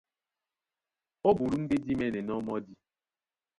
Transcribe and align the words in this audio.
Ó 1.27 1.29
bulú 1.37 1.55
ndé 1.63 1.75
dí 1.85 1.93
mɛ́nɛnɔ́ 1.99 2.37
mɔ́di. 2.45 2.73